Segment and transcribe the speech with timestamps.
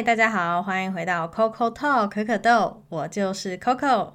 [0.00, 4.12] 嗨，大家好，欢迎回到 Coco Talk 可可豆，我就是 Coco，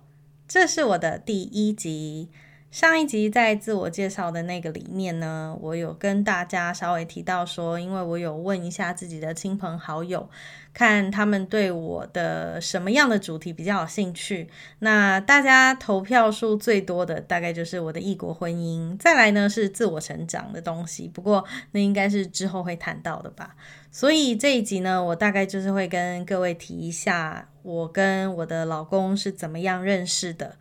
[0.48, 2.32] 这是我的第一集。
[2.76, 10.30] 上一集在自我介绍的那个里面呢，我有跟大家稍微提到说，因为我有问一下自己的亲朋好友，
[10.74, 14.50] 看他们对我的什么样的主题比较有兴趣。
[14.80, 23.56] 那大家投票数最多的大概就是我的异国婚姻，再来呢是自我成长的东西，不过那应该是之后会谈到的吧。
[23.90, 30.58] 所以这一集呢，我大概就是会跟各位提一下，我跟我的老公是怎么样认识的。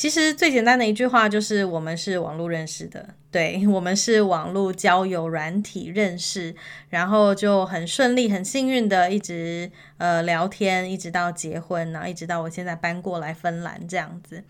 [0.00, 6.56] 其实最简单的一句话就是，我们是网络认识的，对我们是网络交友软体认识，
[6.88, 14.42] 然后就很顺利、很幸运的一直呃聊天，一直到结婚，然后一直到我现在搬过来芬兰这样子。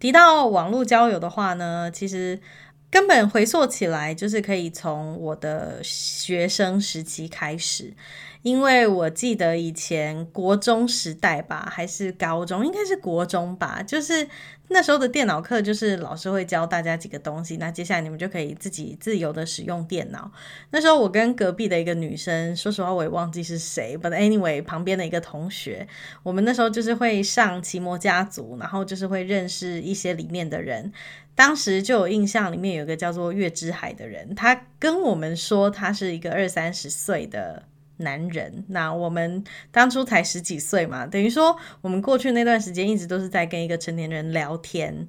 [0.00, 2.40] 提到网络交友的话呢，其实
[2.90, 7.94] 根本回溯起来，就是可以从我的学生时期开始。
[8.42, 14.26] 因为我记得以前国中时代吧，还是高中，应该是国中吧，就是
[14.72, 20.30] 那时候的电脑课，就是老师会教大家几个东西，那接下来你们就可以自己自由的使用电脑。
[20.70, 25.86] 那时候我跟隔壁的一个女生，说实话我也忘记是谁，but anyway，旁边的一个同学，
[26.22, 30.92] 我们那时候就是会上奇摩家族，然后就是会认识一些里面的人。
[31.34, 37.64] 当时就有印象，里面有个叫做月之海的人，他跟我们说他是一个二三十岁的。
[38.00, 45.06] 男人，那我们当初才十几岁嘛，等于说我们过去那段时间一直都是在跟一个成年人聊天，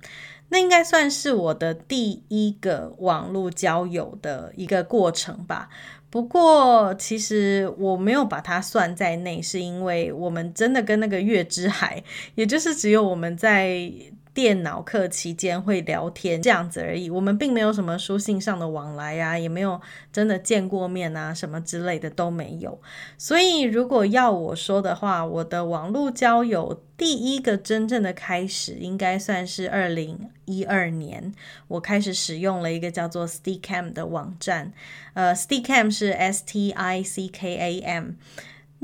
[0.50, 5.70] 那应该算是我的第一个网络交友的一个过程吧。
[6.10, 12.04] 不过其实我没有把它算在内，是因为我们真的跟那个月之海，
[12.36, 13.92] 也就是只有我们在。
[14.34, 19.82] 电脑课期间会聊天这样子而已，我们并没有什么书信上的往来呀，也没有
[20.14, 22.80] 真的见过面啊，什么之类的都没有。
[23.18, 31.34] 所以如果要我说的话，我的网络交友第一个真正的开始，应该算是二零一二年，
[31.68, 34.72] 我开始使用了一个叫做 Stickam 的网站。
[35.14, 38.12] 呃，Stickam 是 S T I C K A M。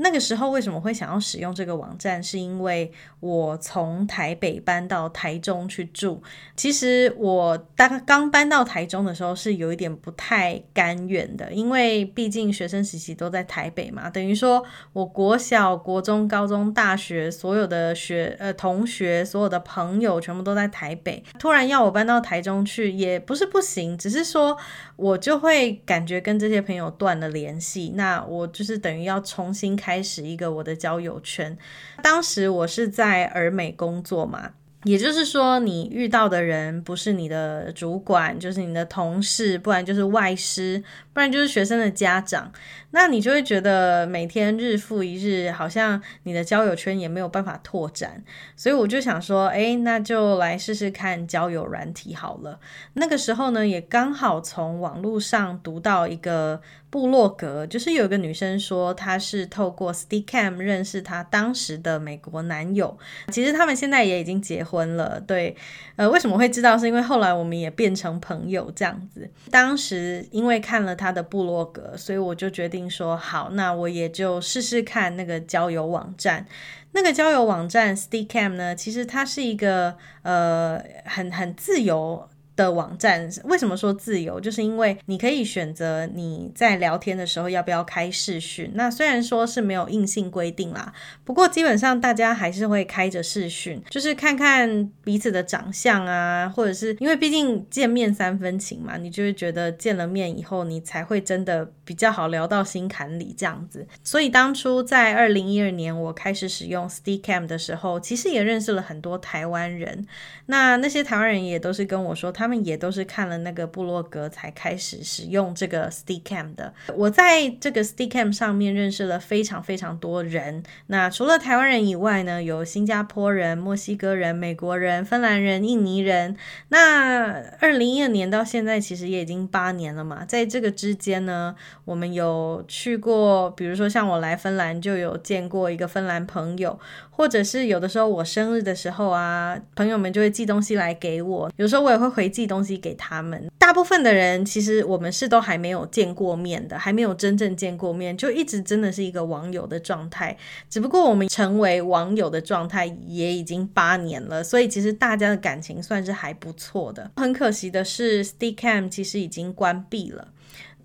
[0.00, 2.22] 那个时候为什么会想要使用这个网站？
[2.22, 6.22] 是因为我从台北搬到台中去住。
[6.54, 24.56] 其实我刚刚搬到台中的时候是有一点不太甘愿的，因为毕竟学生时期都在台北嘛，等于说我国小、国中、高中、大学所有的学呃同学、所有的朋友全部都在台北，突然要我搬到台中去，也不是不行，只是说
[24.94, 27.94] 我就会感觉跟这些朋友断了联系。
[27.96, 29.87] 那我就是等于要重新开。
[29.88, 31.56] 开始一个我的交友圈，
[32.02, 34.50] 当时我是在尔美工作嘛，
[34.84, 40.84] 也就是说，你遇到的人不是你的主管，就是你的同事，不然就是外师，
[41.14, 42.52] 不然就是学生的家长。
[42.90, 48.22] 那你就会觉得每天日复一日，好像你的交友圈也没有办法拓展，
[48.56, 52.60] 所以我就想说，哎，那就来试试看交友软体好了。
[52.92, 56.60] 那个时候呢，也刚好从网络上读到一个
[56.90, 62.98] 部落格，就是有一个女生说，她是透过 Stickam 认识她当时的美国男友，
[63.30, 65.20] 其实他们现在也已经结婚了。
[65.20, 65.56] 对，
[65.96, 66.76] 呃，为什么会知道？
[66.76, 69.30] 是因为后来我们也变成朋友这样子。
[69.50, 72.88] 当时因为看了他的部落格，所以我就决定。
[72.88, 76.46] 说好，那我也就试试看那个交友网站。
[76.92, 82.26] 那个交友网站 Stickam 呢，其实它是一个呃很很自由。
[82.58, 84.40] 的网站为什么说自由？
[84.40, 88.72] 就是因为你可以选择你在聊天的时候要不要开视讯。
[88.74, 90.92] 那虽然说是没有硬性规定啦，
[91.24, 103.86] 不过基本上大家还是会开着视讯，就是看看彼此的长相啊，或者是因为毕竟见面三分情嘛，你就会觉得见了面以后你才会真的比较好聊到心坎里这样子。
[104.02, 110.04] 所以当初在二零一二年我开始使用 Stickam 的时候，其实也认识了很多台湾人。
[110.46, 112.47] 那那些台湾人也都是跟我说他。
[112.48, 116.72] 他们也都是看了那个部落格才开始使用这个 Stickam 的。
[116.96, 120.62] 我在这个 Stickam 上面认识了非常非常多人。
[120.86, 126.38] 那除了台湾人以外呢，有新加坡人、墨西哥人、美国人、芬兰人、印尼人。
[126.70, 136.80] 那二零一二年到现在其实也已经八年了嘛，在这个之间呢，我们有去过，比如说像我来芬兰就有见过一个芬兰朋友，
[137.10, 142.26] 或者是有的时候我生日的时候啊，朋友们就会寄东西来给我，有时候我也会回。
[142.38, 150.36] 寄东西给他们，大部分的人其实我们是都还没有见过面的，还没有真正见过面，就一直真的是一个网友的状态。
[150.70, 157.10] 只不过我们成为网友的状态也已经八年了，所以其实大家的感情算是还不错的。
[157.16, 160.28] 很可惜的是，Stickam 其实已经关闭了。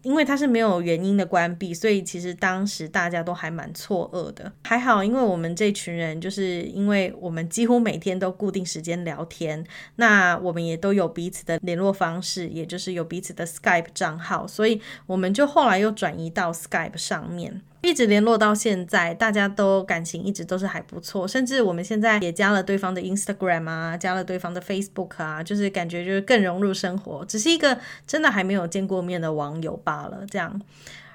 [0.03, 4.51] 因为它是没有原因的关闭，所以其实当时大家都还蛮错愕的。
[4.63, 9.65] 还好，因为我们这群人，就是因为我们几乎每天都固定时间聊天，
[9.95, 17.61] 那我们也都有彼此的联络方式，也就是有彼此的 Skype 账号，所以我们就后来又转移到 Skype 上面。
[17.83, 27.77] 一直联络到现在，大家都感情一直都是还不错，甚至我们现在也加了对方的 Instagram 啊，加了对方的 Facebook 啊，就是感觉就是更融入生活，只是一个
[28.07, 30.61] 真的还没有见过面的网友罢了，这样。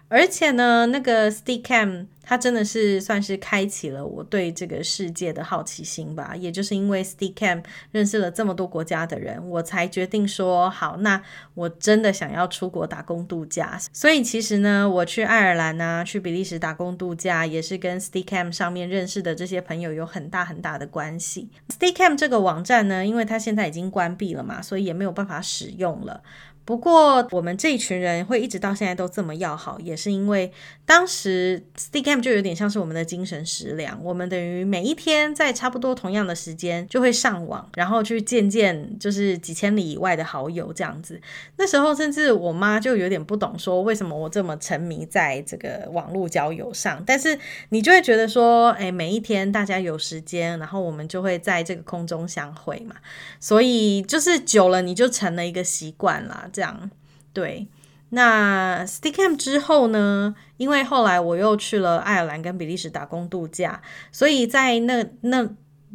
[0.09, 6.35] 而且呢，那个 Steadicam 它真的是算是开启了我对这个世界的好奇心吧。
[6.37, 11.23] 也就是因为 Steadicam 认识了这么多国家的人，我才决定说好，那
[11.55, 13.79] 我真的想要出国打工度假。
[13.93, 21.49] 所以其实呢，我去爱尔兰啊，去比利时打工度假，也是跟 Steadicam 上面认识的这些朋友有很大很大的关系。
[21.71, 26.23] Steadicam 这个网站呢，因为它现在已经关闭了嘛，所以也没有办法使用了。
[26.69, 30.53] 不过，我们这一群人会一直到现在都这么要好，也是因为
[30.85, 33.99] 当时 Stick Camp 就有点像是我们的精神食粮。
[34.05, 41.19] 我们等于每一天在差不多同样的时间就会上网，然后去见见就是几千里以外的好友这样子。
[41.57, 47.03] 那时候甚至我妈就有点不懂，说为什么我这么沉迷在这个网络交友上。
[47.07, 47.39] 但是
[47.71, 52.95] 你就会觉得说，哎，每一天大家有时间，然后我们就会在这个空中相会嘛。
[53.41, 56.47] 所以就是久了，你就成了一个习惯啦。
[56.59, 56.91] 这样
[57.33, 57.69] 对，
[58.09, 60.35] 那 Sticky Cam 之后呢？
[60.57, 65.49] 因为后来我又去了爱尔兰跟比利时打工度假，所以在那那。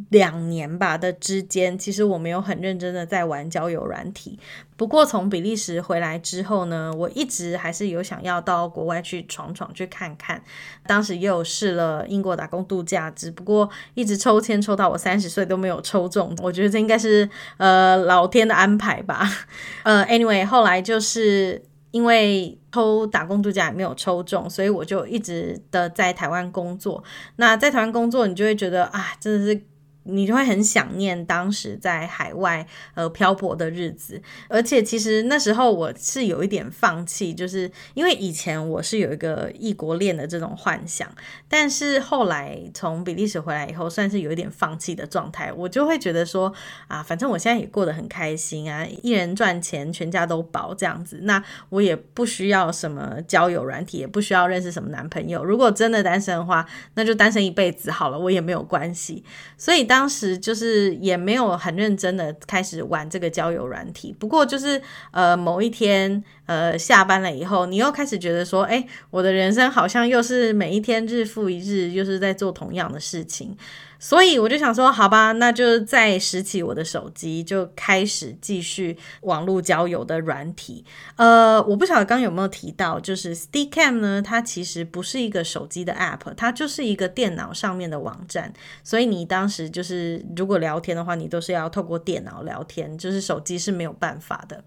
[0.10, 4.40] 两年吧的之间，其实我没有很认真的在玩交友软体。
[4.76, 10.42] 不过从比利时回来之后呢，我一直还是有想要到国外去闯闯去看看。
[10.88, 16.36] 当时也有试了英国打工度假，只不过一直抽签抽到我三十岁都没有抽中。
[16.42, 19.30] 我觉得这应该是呃老天的安排吧。
[19.84, 21.62] 呃，anyway，后来就是
[21.92, 27.04] 因为抽打工度假也没有抽中，所以我就一直的在台湾工作。
[27.36, 29.62] 那在台湾工作，你就会觉得啊，真的是。
[30.04, 41.08] 你就会很想念当时在海外呃漂泊的日子，而且其实那时候我是有一点放弃，就是因为以前我是有一个异国恋的这种幻想，
[41.48, 45.54] 但是后来从比利时回来以后，算是有一点放弃的状态。
[45.54, 46.54] 我就会觉得说
[46.88, 55.46] 啊，反正我现在也过得很开心啊，一人赚钱，全家都饱这样子，那我也不需要什么交友软体，也不需要认识什么男朋友。
[55.46, 59.24] 如果真的单身的话，那就单身一辈子好了，我也没有关系。
[59.58, 59.88] 所以。
[59.94, 64.82] 当时就是也没有很认真的开始玩这个交友软体，不过就是
[65.12, 73.58] 呃某一天呃下班了以后，你又开始觉得说，哎，我的人生好像又是每一天日复一日，又是在做同样的事情。
[74.00, 80.84] 所以我就想说，好吧，那就再拾起我的手机，就开始继续网络交友的软体。
[81.16, 88.52] 呃，我不晓得刚有没有提到，就是 Ste Cam 呢，它其实不是一个手机的 App，它就是一个电脑上面的网站。
[88.84, 94.62] 所以你当时就是如果聊天的话，你都是要透过电脑聊天，就是手机是没有办法的。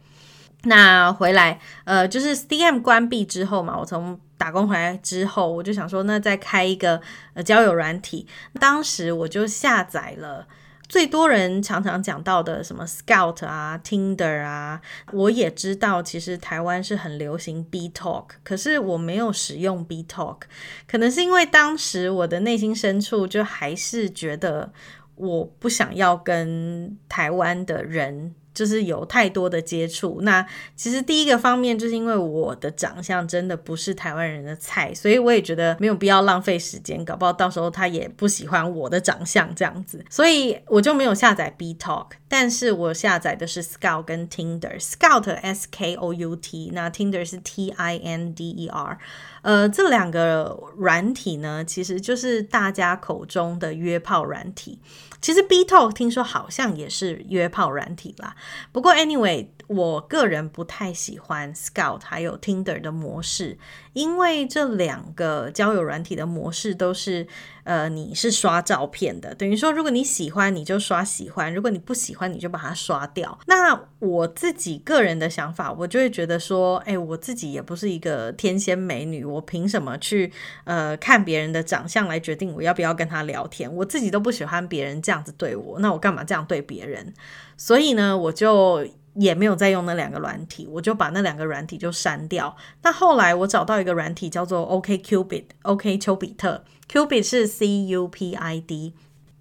[0.66, 7.00] 那回来，呃，就是 D M 关闭之后嘛，我从打工回来之后，我就想说，那再开一个
[7.34, 8.26] 呃交友软体。
[8.60, 10.46] 当时我就下载了
[10.88, 14.80] 最多人常常讲到的什么 Scout 啊、Tinder 啊。
[15.12, 20.40] 我也知道，其实台湾是很流行 B Talk，可是我没有使用 B Talk，
[20.88, 24.72] 可能是因为当时我的内心深处就还是觉得
[25.14, 28.34] 我不想要跟台湾的人。
[28.56, 30.44] 就是有太多的接触，那
[30.74, 48.34] 其实第一个方面就是因为我的长相真的不是台湾人的菜，所以我也觉得没有必要浪费时间，搞不好到时候他也不喜欢我的长相这样子，所以我就没有下载 B Talk，但是我下载的是 Scout 跟 Tinder，Scout S K O U T，那 Tinder 是 T I N
[48.34, 48.98] D E R，
[49.46, 54.80] 呃，这两个软体呢，其实就是大家口中的约炮软体。
[55.20, 58.34] 其实 B Talk 听说好像也是约炮软体啦，
[58.72, 59.46] 不过 anyway。
[59.68, 63.58] 我个人不太喜欢 Scout 还有 Tinder 的模式，
[63.92, 67.26] 因为这两个交友软体的模式都是，
[67.64, 73.38] 呃，你是刷照片的，等于说如果你喜欢你就刷喜欢，如果你不喜欢你就把它刷掉。
[73.46, 80.32] 那我自己个人的想法，我就会觉得说，哎，我自己也不是一个天仙美女，我凭什么去
[80.64, 83.74] 呃看别人的长相来决定我要不要跟他聊天？
[83.74, 87.12] 我自己都不喜欢别人这样子对我，那我干嘛这样对别人？
[87.56, 88.86] 所以呢，我就。
[89.16, 92.54] 也没有再用那两个软体，我就把那两个软体就删掉。
[92.82, 98.94] 那后来我找到一个软体叫做 OK Cupid，OK 丘比特，Cupid 是 C U P I D。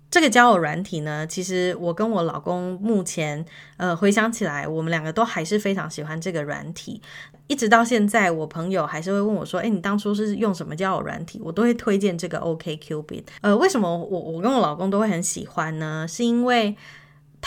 [0.09, 7.01] 这个交友软体呢，其实我跟我老公目前呃回想起来，我们两个都还是非常喜欢这个软体。
[7.47, 13.23] 一直到现在，我朋友还是会问我说：“哎，你当初是用什么交友软体？”我都会推荐这个 OK Cupid。
[13.41, 16.07] 呃，为什么我我跟我老公都会很喜欢呢？
[16.07, 16.77] 是因为。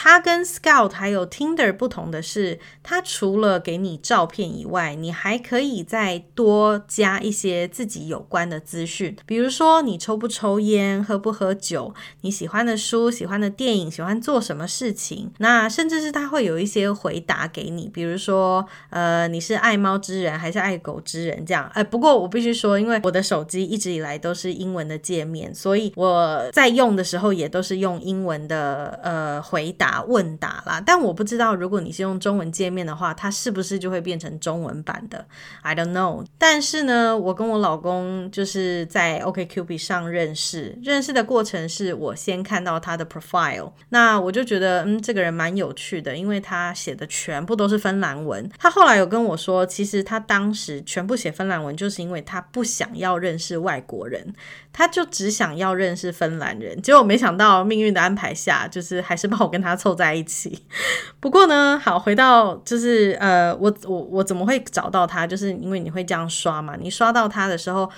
[0.00, 15.32] 它跟 Scout 还有 Tinder 不同的是，它除了给你照片以外，你还可以再多加一些自己有关的资讯，比如说你抽不抽烟、喝不喝酒、你喜欢的书、喜欢的电影、喜欢做什么事情。
[15.38, 21.68] 那甚至是它会有一些回答给你，比如说呃你是爱猫之人还是爱狗之人这样。
[21.74, 29.87] 呃，不过我必须说，因为我的手机一直以来都是英文的界面，所以我在用的时候也都是用英文的呃回答。
[29.88, 35.24] 答问答啦，但我不知道如果你是用中文界面的话，它是不是就会变成中文版的
[35.62, 36.26] ？I don't know。
[36.36, 48.46] 但是呢，我跟我老公就是在 OKQB 上认识，认识的过程是我先看到他的 profile，那我就觉得嗯，这个人蛮有趣的，因为他写的全部都是芬兰文。
[48.58, 54.34] 他后来有跟我说，其实他当时全部写芬兰文，就是因为他不想要认识外国人，
[54.70, 56.82] 他就只想要认识芬兰人。
[56.82, 59.77] 结果没想到命运的安排下，就是还是把我跟他。
[59.78, 60.66] 凑在一起，
[61.20, 65.26] 不过呢，好回到就是呃，我我我怎么会找到他？
[65.26, 67.88] 就是因为你会这样刷嘛，你刷到他的时候，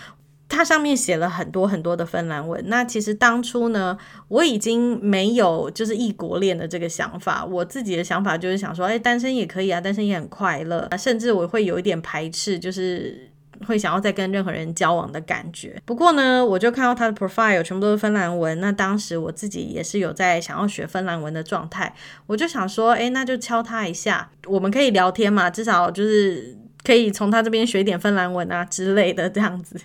[0.49, 2.62] 他上面写了很多很多的芬兰文。
[2.66, 3.96] 那其实当初呢，
[4.28, 13.29] 我已经没有就是异国恋的这个想法，我自己的想法就是想说，哎，单身也可以啊，单身也很快乐，甚至我会有一点排斥，就是。
[13.67, 15.81] 会想要再跟任何人交往的感觉。
[15.85, 18.59] 不过呢，我就看到他的 profile 全部都是芬兰文。
[18.61, 21.95] 那当时我自己也是有在想要学芬兰文的状态，
[22.26, 29.79] 我就想说，哎，那就敲他一下，我们可以聊天嘛，至少就是可以从他这边学一点芬兰文啊之类的这样子。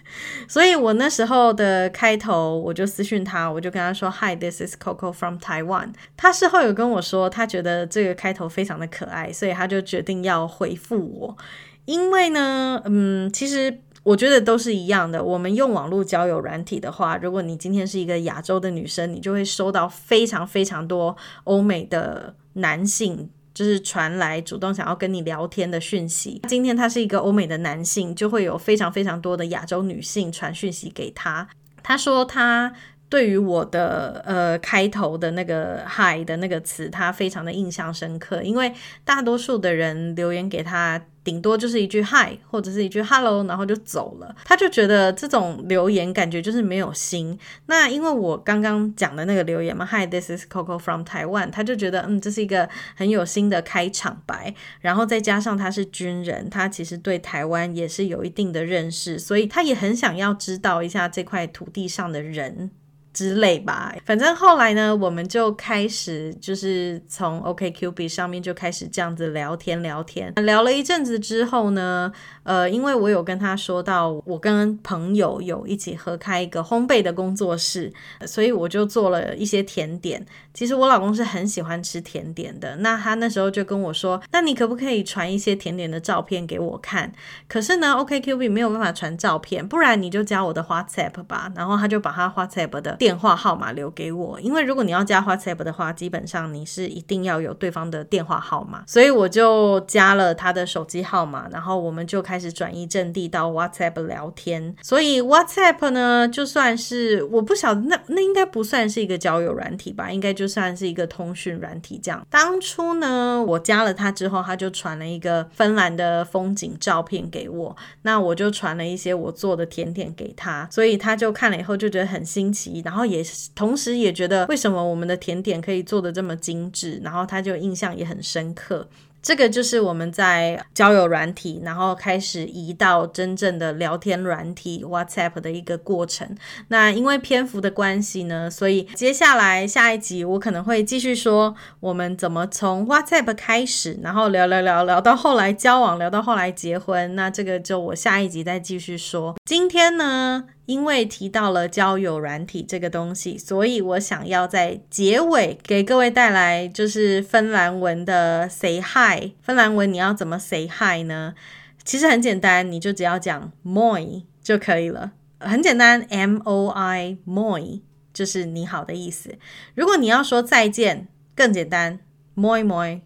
[0.47, 5.89] 所以我那时候的开头我就私讯他，我就跟他说，Hi，this is Coco from Taiwan。
[6.15, 11.37] 他事后有跟我说，他觉得这个开头非常的可爱，所以他就决定要回复我。
[11.85, 15.23] 因为呢，嗯，其实我觉得都是一样的。
[15.23, 21.15] 我们用网络交友软体的话，如果你今天是一个亚洲的女生，你就会收到非常非常多
[21.45, 26.41] 欧美的男性，就是传来主动想要跟你聊天的讯息。
[26.47, 31.47] 今天他是一个欧美的男性，就会有非常非常多的亚洲女性传讯息给他。
[31.81, 32.73] 他说他。
[33.07, 38.73] 对于我的呃开头的那个 “hi” 的那个词，他非常的印象深刻，因为
[39.05, 44.33] 大多数的人留言给他，顶多就是一句 “hi” 或者是一句 “hello”，然后就走了。
[44.45, 47.37] 他就觉得这种留言感觉就是没有心。
[47.65, 54.53] 那因为我刚刚讲的那个留言嘛，“Hi，this is Coco from Taiwan”，他就觉得嗯，这是一个很有心的开场白。
[54.81, 62.69] 然后再加上他是军人，他其实对台湾也是有一定的认识，所以他也很想要知道一下这块土地上的人。
[63.15, 72.11] 之类吧，反正后来呢，我们就开始就是从 OKQB 上面就开始这样子聊天聊天，聊了一阵子之后呢，
[72.45, 77.91] 呃，因为我有跟他说到我跟朋友有一起合开一个烘焙的工作室，
[78.25, 80.25] 所以我就做了一些甜点。
[80.53, 87.11] 其实我老公是很喜欢吃甜点的，那他那时候就跟我说，那你可不可以传一些甜点的照片给我看？
[87.49, 91.51] 可是呢，OKQB 没有办法传照片，不然你就加我的 WhatsApp 吧。
[91.55, 92.95] 然后他就把他 WhatsApp 的。
[92.97, 104.75] 电话号码留给我，因为如果你要加 WhatsApp 的话，基本上你是一定要有对方的电话号码，所以我就加了他的手机号码，然后我们就开开始转移阵地到 WhatsApp 聊天。
[104.81, 112.27] 所以 WhatsApp 呢，就算是我不晓得，那那应该不算是一个交友软体吧，应该就算是一个通讯软体这样。
[112.29, 123.23] 当初呢，我加了他之后，他就传了一个芬兰的风景照片给我，那我就传了一些我做的甜点给他，所以他就看了以后就觉得很新奇，然后也
[123.55, 128.85] 同时也觉得为什么我们的甜点可以做的这么精致，然后他就印象也很深刻。
[129.25, 136.37] 这个就是我们在交友软体，然后开始移到真正的聊天软体 WhatsApp 的一个过程。
[136.67, 147.15] 那因为篇幅的关系呢，所以接下来下一集我可能会继续说我们怎么从 WhatsApp 开始，然后聊聊聊聊到后来交往，聊到后来结婚。
[147.15, 149.35] 那这个就我下一集再继续说。
[149.43, 150.43] 今天呢？
[150.65, 159.31] 因为提到了交友软体这个东西，所以我想要在结尾给各位带来就是芬兰文的 say hi。
[159.41, 161.35] 芬兰文你要怎么 say hi 呢？
[161.83, 167.81] 其实很简单，你就只要讲 moi 就可以了，很简单，m o i moi
[168.11, 169.35] 就是你好的意思。
[169.75, 171.99] 如果你要说再见，更简单
[172.35, 173.01] ，moi moi，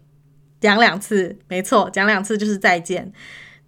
[0.60, 3.12] 讲两次，没错，讲两次就是再见。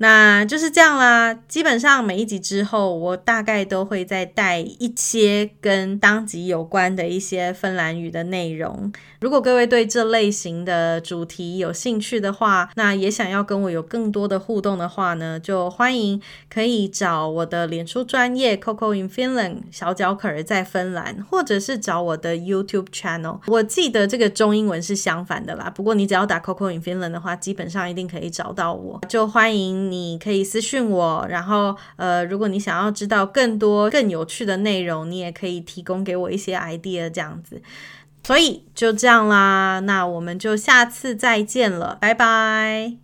[0.02, 1.32] 那就是这样啦。
[1.46, 8.92] 基本上每一集之后，我大概都会再带一些跟当集有关的一些芬兰语的内容。
[9.20, 16.20] 如果各位对这类型的主题有兴趣的话，那也想要跟我有更多的互动的话呢，就欢迎
[16.52, 23.38] 可以找我的脸书专业 Coco in Finland 小脚可儿在芬兰，或者是找我的 YouTube channel。
[23.46, 29.00] 我记得这个中英文是相反的啦，不过你只要打 Coco in Finland 的话，基本上一定可以找到我。
[29.08, 37.60] 就欢迎你可以私信我，然后呃，如果你想要知道更多更有趣的内容，你也可以提供给我一些 idea 这样子。
[38.24, 42.94] 所以就这样啦，那我们就下次再见了，拜拜。